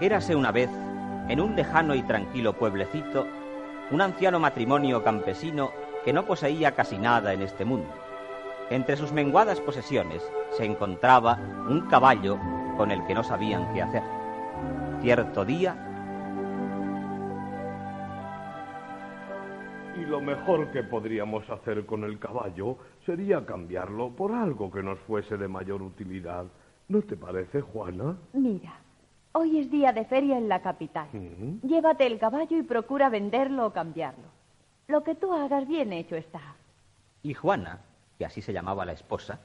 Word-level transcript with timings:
Érase 0.00 0.34
una 0.34 0.50
vez, 0.50 0.70
en 1.28 1.40
un 1.40 1.54
lejano 1.54 1.94
y 1.94 2.02
tranquilo 2.02 2.54
pueblecito, 2.54 3.26
un 3.90 4.00
anciano 4.00 4.40
matrimonio 4.40 5.04
campesino 5.04 5.72
que 6.06 6.14
no 6.14 6.24
poseía 6.24 6.72
casi 6.72 6.96
nada 6.96 7.34
en 7.34 7.42
este 7.42 7.66
mundo. 7.66 7.92
Entre 8.70 8.96
sus 8.96 9.12
menguadas 9.12 9.60
posesiones 9.60 10.22
se 10.52 10.64
encontraba 10.64 11.38
un 11.68 11.82
caballo 11.90 12.38
con 12.78 12.90
el 12.90 13.04
que 13.04 13.12
no 13.12 13.22
sabían 13.22 13.74
qué 13.74 13.82
hacer. 13.82 14.02
Cierto 15.02 15.44
día... 15.44 15.86
Y 19.98 20.06
lo 20.06 20.22
mejor 20.22 20.70
que 20.70 20.82
podríamos 20.82 21.50
hacer 21.50 21.84
con 21.84 22.04
el 22.04 22.18
caballo 22.18 22.78
sería 23.04 23.44
cambiarlo 23.44 24.08
por 24.08 24.32
algo 24.32 24.70
que 24.70 24.82
nos 24.82 24.98
fuese 25.00 25.36
de 25.36 25.46
mayor 25.46 25.82
utilidad. 25.82 26.46
¿No 26.88 27.02
te 27.02 27.18
parece, 27.18 27.60
Juana? 27.60 28.16
Mira, 28.32 28.72
hoy 29.32 29.58
es 29.58 29.70
día 29.70 29.92
de 29.92 30.04
feria 30.04 30.36
en 30.36 30.48
la 30.48 30.60
capital. 30.60 31.08
Llévate 31.62 32.06
el 32.06 32.18
caballo 32.18 32.56
y 32.56 32.62
procura 32.62 33.08
venderlo 33.08 33.66
o 33.66 33.72
cambiarlo. 33.72 34.28
Lo 34.88 35.02
que 35.02 35.14
tú 35.14 35.32
hagas 35.32 35.66
bien 35.68 35.92
hecho 35.92 36.16
está. 36.16 36.40
Y 37.22 37.34
Juana, 37.34 37.80
que 38.18 38.24
así 38.24 38.42
se 38.42 38.52
llamaba 38.52 38.84
la 38.84 38.92
esposa, 38.92 39.38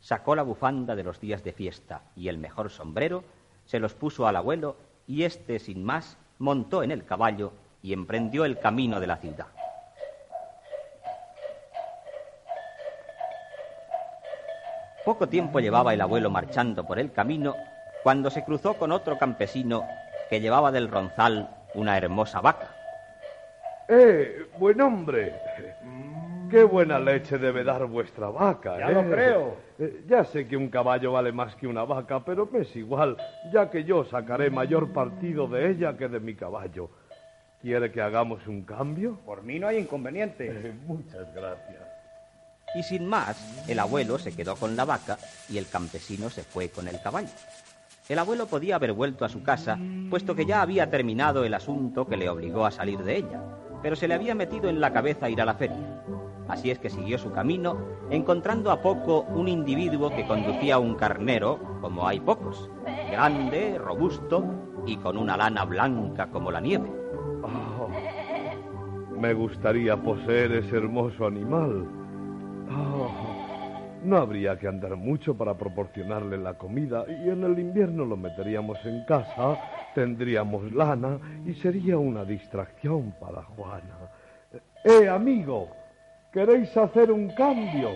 sacó 0.00 0.36
la 0.36 0.42
bufanda 0.42 0.94
de 0.94 1.04
los 1.04 1.20
días 1.20 1.42
de 1.42 1.52
fiesta 1.52 2.02
y 2.16 2.28
el 2.28 2.38
mejor 2.38 2.70
sombrero, 2.70 3.24
se 3.64 3.80
los 3.80 3.94
puso 3.94 4.26
al 4.26 4.36
abuelo 4.36 4.76
y 5.06 5.24
éste, 5.24 5.58
sin 5.58 5.84
más, 5.84 6.18
montó 6.38 6.82
en 6.82 6.90
el 6.90 7.04
caballo 7.04 7.52
y 7.82 7.92
emprendió 7.92 8.44
el 8.44 8.58
camino 8.58 9.00
de 9.00 9.06
la 9.06 9.16
ciudad. 9.16 9.46
Poco 15.04 15.28
tiempo 15.28 15.58
llevaba 15.58 15.92
el 15.94 16.00
abuelo 16.00 16.30
marchando 16.30 16.86
por 16.86 17.00
el 17.00 17.10
camino 17.10 17.56
cuando 18.02 18.30
se 18.30 18.44
cruzó 18.44 18.74
con 18.74 18.92
otro 18.92 19.18
campesino 19.18 19.86
que 20.28 20.40
llevaba 20.40 20.72
del 20.72 20.88
ronzal 20.88 21.48
una 21.74 21.96
hermosa 21.96 22.40
vaca. 22.40 22.68
¡Eh, 23.88 24.46
buen 24.58 24.80
hombre! 24.80 25.34
¡Qué 26.50 26.64
buena 26.64 26.98
leche 26.98 27.38
debe 27.38 27.64
dar 27.64 27.86
vuestra 27.86 28.28
vaca! 28.28 28.78
Ya 28.78 28.90
¿eh? 28.90 28.94
lo 28.94 29.10
creo. 29.10 29.56
Eh, 29.78 30.04
ya 30.06 30.24
sé 30.24 30.46
que 30.46 30.56
un 30.56 30.68
caballo 30.68 31.12
vale 31.12 31.32
más 31.32 31.56
que 31.56 31.66
una 31.66 31.84
vaca, 31.84 32.24
pero 32.24 32.46
me 32.46 32.60
es 32.60 32.76
igual, 32.76 33.16
ya 33.52 33.70
que 33.70 33.84
yo 33.84 34.04
sacaré 34.04 34.50
mayor 34.50 34.92
partido 34.92 35.46
de 35.46 35.70
ella 35.70 35.96
que 35.96 36.08
de 36.08 36.20
mi 36.20 36.34
caballo. 36.34 36.90
¿Quiere 37.60 37.92
que 37.92 38.02
hagamos 38.02 38.46
un 38.46 38.62
cambio? 38.62 39.18
Por 39.24 39.44
mí 39.44 39.58
no 39.58 39.68
hay 39.68 39.78
inconveniente. 39.78 40.46
Eh, 40.48 40.74
muchas 40.86 41.32
gracias. 41.34 41.80
Y 42.74 42.82
sin 42.82 43.06
más, 43.06 43.68
el 43.68 43.78
abuelo 43.78 44.18
se 44.18 44.34
quedó 44.34 44.56
con 44.56 44.76
la 44.76 44.84
vaca 44.84 45.18
y 45.48 45.58
el 45.58 45.68
campesino 45.68 46.28
se 46.30 46.42
fue 46.42 46.70
con 46.70 46.88
el 46.88 47.00
caballo. 47.00 47.28
El 48.12 48.18
abuelo 48.18 48.44
podía 48.44 48.76
haber 48.76 48.92
vuelto 48.92 49.24
a 49.24 49.30
su 49.30 49.42
casa, 49.42 49.78
puesto 50.10 50.34
que 50.34 50.44
ya 50.44 50.60
había 50.60 50.90
terminado 50.90 51.46
el 51.46 51.54
asunto 51.54 52.06
que 52.06 52.18
le 52.18 52.28
obligó 52.28 52.66
a 52.66 52.70
salir 52.70 52.98
de 52.98 53.16
ella, 53.16 53.42
pero 53.82 53.96
se 53.96 54.06
le 54.06 54.12
había 54.12 54.34
metido 54.34 54.68
en 54.68 54.82
la 54.82 54.92
cabeza 54.92 55.30
ir 55.30 55.40
a 55.40 55.46
la 55.46 55.54
feria. 55.54 56.04
Así 56.46 56.70
es 56.70 56.78
que 56.78 56.90
siguió 56.90 57.16
su 57.16 57.32
camino, 57.32 57.78
encontrando 58.10 58.70
a 58.70 58.82
poco 58.82 59.22
un 59.22 59.48
individuo 59.48 60.10
que 60.10 60.26
conducía 60.26 60.78
un 60.78 60.94
carnero, 60.94 61.58
como 61.80 62.06
hay 62.06 62.20
pocos, 62.20 62.68
grande, 63.10 63.78
robusto 63.78 64.44
y 64.84 64.98
con 64.98 65.16
una 65.16 65.38
lana 65.38 65.64
blanca 65.64 66.26
como 66.26 66.50
la 66.50 66.60
nieve. 66.60 66.92
Ah, 67.42 67.86
me 69.18 69.32
gustaría 69.32 69.96
poseer 69.96 70.52
ese 70.52 70.76
hermoso 70.76 71.26
animal. 71.26 72.01
No 74.12 74.18
habría 74.18 74.58
que 74.58 74.68
andar 74.68 74.94
mucho 74.94 75.34
para 75.34 75.56
proporcionarle 75.56 76.36
la 76.36 76.58
comida 76.58 77.06
y 77.08 77.30
en 77.30 77.44
el 77.44 77.58
invierno 77.58 78.04
lo 78.04 78.18
meteríamos 78.18 78.76
en 78.84 79.06
casa, 79.06 79.58
tendríamos 79.94 80.70
lana 80.70 81.18
y 81.46 81.54
sería 81.54 81.96
una 81.96 82.22
distracción 82.22 83.14
para 83.18 83.42
Juana. 83.42 84.10
¡Eh, 84.84 85.08
amigo! 85.08 85.70
¿Queréis 86.30 86.76
hacer 86.76 87.10
un 87.10 87.30
cambio? 87.30 87.88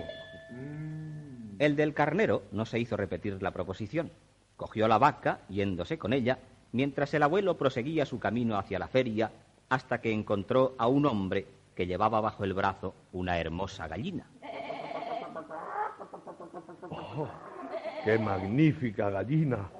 El 1.58 1.76
del 1.76 1.92
carnero 1.92 2.44
no 2.50 2.64
se 2.64 2.78
hizo 2.78 2.96
repetir 2.96 3.42
la 3.42 3.50
proposición. 3.50 4.10
Cogió 4.56 4.88
la 4.88 4.96
vaca, 4.96 5.40
yéndose 5.50 5.98
con 5.98 6.14
ella, 6.14 6.38
mientras 6.72 7.12
el 7.12 7.24
abuelo 7.24 7.58
proseguía 7.58 8.06
su 8.06 8.18
camino 8.18 8.56
hacia 8.56 8.78
la 8.78 8.88
feria 8.88 9.32
hasta 9.68 10.00
que 10.00 10.12
encontró 10.12 10.76
a 10.78 10.86
un 10.86 11.04
hombre 11.04 11.46
que 11.74 11.86
llevaba 11.86 12.22
bajo 12.22 12.42
el 12.42 12.54
brazo 12.54 12.94
una 13.12 13.38
hermosa 13.38 13.86
gallina. 13.86 14.30
Oh, 16.90 17.28
¡Qué 18.04 18.18
magnífica 18.18 19.10
gallina! 19.10 19.70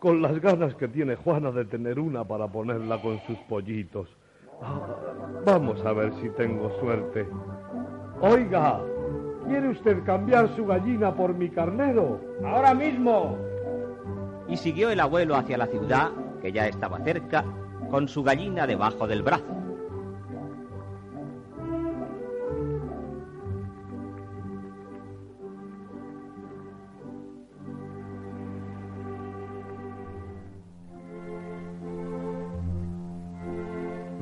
Con 0.00 0.20
las 0.20 0.38
ganas 0.40 0.74
que 0.74 0.88
tiene 0.88 1.16
Juana 1.16 1.50
de 1.52 1.64
tener 1.64 1.98
una 1.98 2.24
para 2.24 2.48
ponerla 2.48 3.00
con 3.00 3.20
sus 3.26 3.38
pollitos. 3.48 4.08
Ah, 4.62 4.80
vamos 5.44 5.84
a 5.84 5.92
ver 5.92 6.12
si 6.20 6.28
tengo 6.30 6.70
suerte. 6.80 7.26
Oiga, 8.20 8.80
¿quiere 9.46 9.68
usted 9.68 10.04
cambiar 10.04 10.54
su 10.54 10.66
gallina 10.66 11.14
por 11.14 11.34
mi 11.34 11.48
carnero? 11.48 12.20
Ahora 12.44 12.74
mismo. 12.74 13.38
Y 14.48 14.56
siguió 14.56 14.90
el 14.90 15.00
abuelo 15.00 15.34
hacia 15.36 15.58
la 15.58 15.66
ciudad, 15.66 16.10
que 16.40 16.52
ya 16.52 16.66
estaba 16.66 16.98
cerca, 17.00 17.44
con 17.90 18.08
su 18.08 18.22
gallina 18.22 18.66
debajo 18.66 19.06
del 19.06 19.22
brazo. 19.22 19.65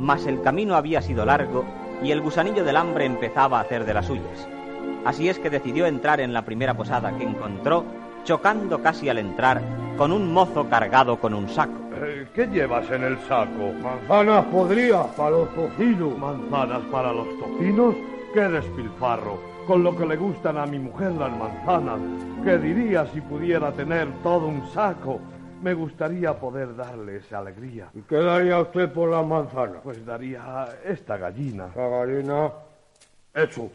Mas 0.05 0.27
el 0.27 0.43
camino 0.43 0.75
había 0.75 1.01
sido 1.01 1.25
largo 1.25 1.65
y 2.03 2.11
el 2.11 2.21
gusanillo 2.21 2.63
del 2.63 2.77
hambre 2.77 3.07
empezaba 3.07 3.57
a 3.57 3.63
hacer 3.63 3.87
de 3.87 3.95
las 3.95 4.05
suyas. 4.05 4.47
Así 5.07 5.31
es 5.31 5.39
que 5.39 5.49
decidió 5.49 5.87
entrar 5.87 6.21
en 6.21 6.35
la 6.35 6.45
primera 6.45 6.75
posada 6.75 7.17
que 7.17 7.25
encontró, 7.25 7.87
chocando 8.23 8.83
casi 8.83 9.09
al 9.09 9.17
entrar 9.17 9.63
con 9.97 10.13
un 10.13 10.31
mozo 10.31 10.69
cargado 10.69 11.19
con 11.19 11.33
un 11.33 11.49
saco. 11.49 11.73
Eh, 11.95 12.29
¿Qué 12.35 12.47
llevas 12.49 12.91
en 12.91 13.03
el 13.03 13.19
saco? 13.21 13.73
Manzanas 13.83 14.45
podridas 14.45 15.07
para 15.17 15.31
los 15.31 15.55
tocinos. 15.55 16.19
¿Manzanas 16.19 16.83
para 16.93 17.11
los 17.11 17.27
tocinos? 17.39 17.95
¡Qué 18.35 18.43
despilfarro! 18.43 19.41
Con 19.67 19.83
lo 19.83 19.97
que 19.97 20.05
le 20.05 20.17
gustan 20.17 20.59
a 20.59 20.67
mi 20.67 20.81
mujer 20.81 21.13
las 21.13 21.33
manzanas. 21.35 21.99
¿Qué 22.45 22.59
diría 22.59 23.07
si 23.07 23.23
pudiera 23.23 23.73
tener 23.73 24.07
todo 24.23 24.49
un 24.49 24.67
saco? 24.67 25.19
Me 25.65 25.73
gustaría 25.73 26.39
poder 26.39 26.77
darle 26.77 27.17
esa 27.17 27.39
alegría. 27.39 27.89
¿Y 27.95 28.03
qué 28.03 28.17
daría 28.17 28.61
usted 28.61 28.93
por 28.93 29.09
las 29.09 29.27
manzanas? 29.27 29.81
Pues 29.83 30.05
daría 30.05 30.69
esta 30.85 31.17
gallina. 31.17 31.71
La 31.75 31.89
gallina. 31.89 32.53
Eso. 33.33 33.71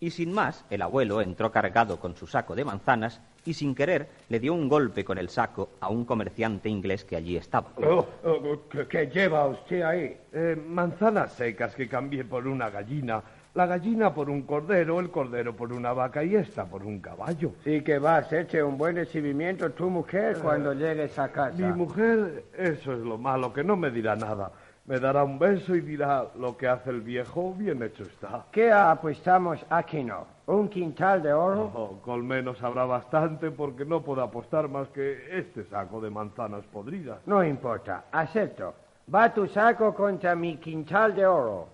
Y 0.00 0.10
sin 0.10 0.32
más, 0.32 0.64
el 0.70 0.80
abuelo 0.80 1.20
entró 1.20 1.52
cargado 1.52 2.00
con 2.00 2.16
su 2.16 2.26
saco 2.26 2.54
de 2.54 2.64
manzanas 2.64 3.20
y 3.44 3.52
sin 3.52 3.74
querer 3.74 4.08
le 4.30 4.40
dio 4.40 4.54
un 4.54 4.70
golpe 4.70 5.04
con 5.04 5.18
el 5.18 5.28
saco 5.28 5.72
a 5.80 5.90
un 5.90 6.06
comerciante 6.06 6.70
inglés 6.70 7.04
que 7.04 7.16
allí 7.16 7.36
estaba. 7.36 7.72
Oh, 7.76 8.06
oh, 8.24 8.60
¿qué, 8.70 8.88
qué 8.88 9.06
lleva 9.08 9.46
usted 9.46 9.82
ahí? 9.82 10.16
Eh, 10.32 10.56
manzanas 10.66 11.34
secas 11.34 11.74
que 11.74 11.86
cambié 11.86 12.24
por 12.24 12.46
una 12.46 12.70
gallina. 12.70 13.22
La 13.54 13.66
gallina 13.66 14.12
por 14.12 14.30
un 14.30 14.42
cordero, 14.42 14.98
el 14.98 15.12
cordero 15.12 15.54
por 15.54 15.72
una 15.72 15.92
vaca 15.92 16.24
y 16.24 16.34
esta 16.34 16.64
por 16.64 16.82
un 16.84 16.98
caballo. 16.98 17.52
Sí 17.62 17.82
que 17.82 18.00
vas, 18.00 18.32
eche 18.32 18.60
un 18.60 18.76
buen 18.76 18.96
recibimiento 18.96 19.70
tu 19.70 19.88
mujer 19.88 20.38
cuando 20.42 20.72
llegues 20.72 21.16
a 21.20 21.28
casa. 21.28 21.56
Mi 21.56 21.72
mujer, 21.72 22.46
eso 22.58 22.92
es 22.92 22.98
lo 22.98 23.16
malo, 23.16 23.52
que 23.52 23.62
no 23.62 23.76
me 23.76 23.92
dirá 23.92 24.16
nada. 24.16 24.50
Me 24.86 24.98
dará 24.98 25.22
un 25.22 25.38
beso 25.38 25.76
y 25.76 25.82
dirá 25.82 26.26
lo 26.36 26.56
que 26.56 26.66
hace 26.66 26.90
el 26.90 27.00
viejo, 27.00 27.54
bien 27.54 27.80
hecho 27.84 28.02
está. 28.02 28.44
¿Qué 28.50 28.72
apostamos 28.72 29.64
aquí 29.70 30.02
no? 30.02 30.26
¿Un 30.46 30.68
quintal 30.68 31.22
de 31.22 31.32
oro? 31.32 31.70
Oh, 31.72 32.00
con 32.02 32.26
menos 32.26 32.60
habrá 32.60 32.84
bastante 32.86 33.52
porque 33.52 33.84
no 33.84 34.02
puedo 34.02 34.20
apostar 34.20 34.68
más 34.68 34.88
que 34.88 35.38
este 35.38 35.64
saco 35.66 36.00
de 36.00 36.10
manzanas 36.10 36.64
podridas. 36.64 37.18
No 37.24 37.44
importa, 37.44 38.06
acepto. 38.10 38.74
Va 39.14 39.32
tu 39.32 39.46
saco 39.46 39.94
contra 39.94 40.34
mi 40.34 40.56
quintal 40.56 41.14
de 41.14 41.24
oro. 41.24 41.68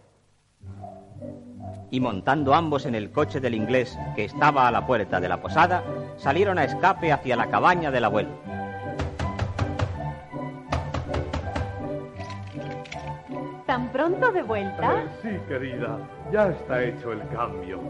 Y 1.90 2.00
montando 2.00 2.54
ambos 2.54 2.86
en 2.86 2.94
el 2.94 3.10
coche 3.10 3.40
del 3.40 3.54
inglés 3.54 3.98
que 4.14 4.24
estaba 4.24 4.68
a 4.68 4.70
la 4.70 4.86
puerta 4.86 5.20
de 5.20 5.28
la 5.28 5.40
posada, 5.40 5.82
salieron 6.16 6.58
a 6.58 6.64
escape 6.64 7.12
hacia 7.12 7.36
la 7.36 7.48
cabaña 7.48 7.90
del 7.90 8.04
abuelo. 8.04 8.30
¿Tan 13.66 13.88
pronto 13.92 14.32
de 14.32 14.42
vuelta? 14.42 15.02
Eh, 15.02 15.08
sí, 15.22 15.28
querida, 15.48 15.98
ya 16.32 16.48
está 16.48 16.82
hecho 16.82 17.12
el 17.12 17.26
cambio. 17.28 17.80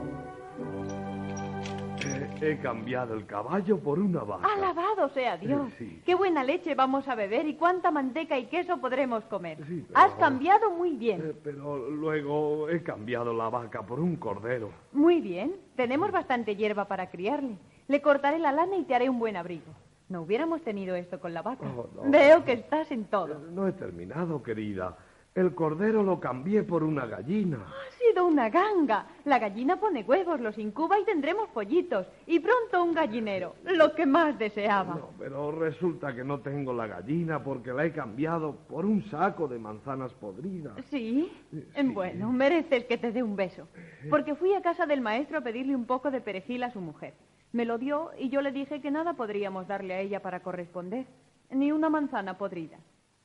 Eh, 2.40 2.52
he 2.52 2.58
cambiado 2.58 3.14
el 3.14 3.26
caballo 3.26 3.78
por 3.78 3.98
una 3.98 4.20
vaca. 4.22 4.48
Alabado 4.54 5.08
sea 5.10 5.36
Dios. 5.36 5.70
Sí. 5.78 6.02
Qué 6.04 6.14
buena 6.14 6.42
leche 6.44 6.74
vamos 6.74 7.06
a 7.08 7.14
beber 7.14 7.46
y 7.46 7.54
cuánta 7.54 7.90
manteca 7.90 8.38
y 8.38 8.46
queso 8.46 8.78
podremos 8.80 9.24
comer. 9.24 9.58
Sí, 9.66 9.84
pero- 9.86 9.98
Has 10.00 10.14
cambiado 10.14 10.70
muy 10.70 10.90
Eh, 10.90 10.98
bien. 10.98 11.36
pero 11.44 11.88
luego 11.90 12.68
he 12.68 12.82
cambiado 12.82 13.32
la 13.32 13.48
vaca 13.48 13.82
por 13.82 14.00
un 14.00 14.16
cordero. 14.16 14.70
Muy 14.92 15.20
bien. 15.20 15.54
Tenemos 15.76 16.10
bastante 16.12 16.56
hierba 16.56 16.86
para 16.86 17.10
criarle. 17.10 17.56
Le 17.88 18.00
cortaré 18.02 18.38
la 18.38 18.52
lana 18.52 18.76
y 18.76 18.84
te 18.84 18.94
haré 18.94 19.08
un 19.10 19.18
buen 19.18 19.36
abrigo. 19.36 19.72
No 20.08 20.22
hubiéramos 20.22 20.62
tenido 20.62 20.96
esto 20.96 21.20
con 21.20 21.32
la 21.34 21.42
vaca. 21.42 21.66
Oh, 21.76 21.88
no. 21.94 22.10
Veo 22.10 22.44
que 22.44 22.52
estás 22.54 22.90
en 22.90 23.04
todo. 23.04 23.38
No 23.52 23.68
he 23.68 23.72
terminado, 23.72 24.42
querida. 24.42 24.96
El 25.34 25.54
cordero 25.54 26.02
lo 26.02 26.18
cambié 26.18 26.64
por 26.64 26.82
una 26.82 27.06
gallina. 27.06 27.58
Ha 27.58 27.90
sido 28.10 28.26
una 28.26 28.48
ganga. 28.48 29.06
La 29.24 29.38
gallina 29.38 29.78
pone 29.78 30.02
huevos, 30.02 30.40
los 30.40 30.58
incuba 30.58 30.98
y 30.98 31.04
tendremos 31.04 31.48
pollitos. 31.50 32.06
Y 32.26 32.40
pronto 32.40 32.82
un 32.82 32.92
gallinero. 32.92 33.54
Lo 33.64 33.94
que 33.94 34.06
más 34.06 34.38
deseaba. 34.38 34.94
No, 34.94 35.10
pero 35.18 35.52
resulta 35.52 36.14
que 36.14 36.24
no 36.24 36.40
tengo 36.40 36.72
la 36.72 36.86
gallina 36.86 37.42
porque 37.42 37.72
la 37.72 37.84
he 37.84 37.92
cambiado 37.92 38.56
por 38.68 38.84
un 38.84 39.02
saco 39.10 39.48
de 39.48 39.58
manzanas 39.58 40.12
podridas. 40.14 40.74
¿Sí? 40.90 41.30
Sí. 41.50 41.82
Bueno, 41.92 42.32
mereces 42.32 42.84
que 42.84 42.98
te 42.98 43.12
dé 43.12 43.22
un 43.22 43.36
beso. 43.36 43.68
Porque 44.08 44.34
fui 44.34 44.54
a 44.54 44.62
casa 44.62 44.86
del 44.86 45.00
maestro 45.00 45.38
a 45.38 45.42
pedirle 45.42 45.76
un 45.76 45.86
poco 45.86 46.10
de 46.10 46.20
perejil 46.20 46.62
a 46.62 46.70
su 46.70 46.80
mujer. 46.80 47.14
Me 47.52 47.64
lo 47.64 47.78
dio 47.78 48.10
y 48.18 48.28
yo 48.28 48.42
le 48.42 48.52
dije 48.52 48.80
que 48.80 48.90
nada 48.90 49.14
podríamos 49.14 49.66
darle 49.66 49.94
a 49.94 50.00
ella 50.00 50.20
para 50.20 50.40
corresponder. 50.40 51.06
Ni 51.50 51.72
una 51.72 51.90
manzana 51.90 52.38
podrida. 52.38 52.78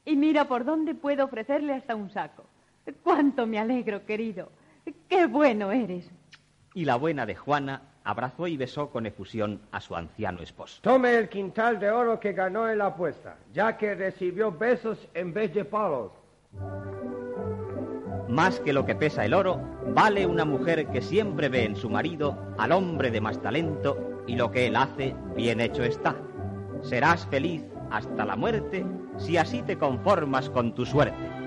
Y 0.04 0.16
mira 0.16 0.48
por 0.48 0.66
dónde 0.66 0.96
puedo 0.96 1.26
ofrecerle 1.26 1.74
hasta 1.74 1.96
un 1.96 2.10
saco. 2.10 2.44
Cuánto 3.04 3.48
me 3.48 3.60
alegro, 3.60 4.06
querido. 4.06 4.50
Qué 5.10 5.26
bueno 5.26 5.72
eres. 5.72 6.10
Y 6.74 6.86
la 6.86 6.96
buena 6.96 7.26
de 7.26 7.36
Juana 7.36 7.82
abrazó 8.04 8.48
y 8.48 8.58
besó 8.58 8.90
con 8.90 9.06
efusión 9.06 9.62
a 9.72 9.82
su 9.82 9.96
anciano 9.96 10.42
esposo. 10.42 10.80
Tome 10.82 11.16
el 11.16 11.30
quintal 11.30 11.80
de 11.80 11.90
oro 11.90 12.20
que 12.20 12.34
ganó 12.34 12.70
en 12.70 12.78
la 12.78 12.88
apuesta, 12.88 13.38
ya 13.54 13.78
que 13.78 13.96
recibió 13.96 14.52
besos 14.52 15.08
en 15.14 15.34
vez 15.34 15.54
de 15.54 15.66
palos. 15.66 16.12
Más 18.30 18.60
que 18.60 18.74
lo 18.74 18.86
que 18.86 18.96
pesa 18.96 19.26
el 19.26 19.34
oro, 19.34 19.60
vale 19.94 20.26
una 20.26 20.46
mujer 20.46 20.88
que 20.88 21.02
siempre 21.02 21.50
ve 21.50 21.64
en 21.64 21.76
su 21.76 21.90
marido 21.90 22.38
al 22.58 22.72
hombre 22.72 23.12
de 23.12 23.22
más 23.22 23.42
talento 23.42 24.24
y 24.28 24.36
lo 24.36 24.52
que 24.52 24.68
él 24.68 24.76
hace 24.76 25.16
bien 25.36 25.62
hecho 25.62 25.84
está. 25.84 26.16
Serás 26.82 27.26
feliz 27.28 27.64
hasta 27.92 28.26
la 28.26 28.36
muerte 28.36 28.86
si 29.18 29.38
así 29.38 29.62
te 29.62 29.78
conformas 29.78 30.50
con 30.50 30.74
tu 30.76 30.86
suerte. 30.86 31.45